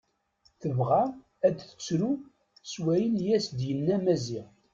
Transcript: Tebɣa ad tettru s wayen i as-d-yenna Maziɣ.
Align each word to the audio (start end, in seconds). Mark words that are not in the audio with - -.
Tebɣa 0.61 1.03
ad 1.47 1.55
tettru 1.59 2.11
s 2.71 2.73
wayen 2.83 3.15
i 3.27 3.29
as-d-yenna 3.37 3.97
Maziɣ. 4.03 4.47